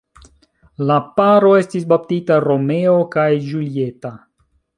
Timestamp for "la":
0.91-0.95